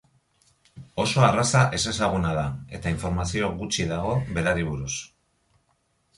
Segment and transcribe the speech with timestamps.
[1.03, 2.47] Oso arraza ezezaguna da,
[2.79, 4.93] eta informazio gutxi dago berari buruz.